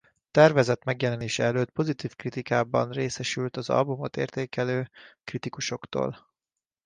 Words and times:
Tervezett 0.31 0.83
megjelenése 0.83 1.43
előtt 1.43 1.69
pozitív 1.71 2.15
kritikákban 2.15 2.91
részesült 2.91 3.57
az 3.57 3.69
albumot 3.69 4.17
értékelő 4.17 4.89
kritikusoktól. 5.23 6.33